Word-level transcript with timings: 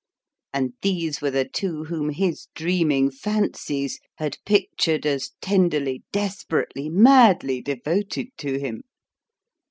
And 0.51 0.73
these 0.81 1.21
were 1.21 1.29
the 1.29 1.47
two 1.47 1.83
whom 1.83 2.09
his 2.09 2.47
dreaming 2.55 3.11
fancies 3.11 3.99
had 4.15 4.39
pictured 4.47 5.05
as 5.05 5.33
tenderly, 5.41 6.01
desperately, 6.11 6.89
madly 6.89 7.61
devoted 7.61 8.29
to 8.37 8.57
him 8.59 8.81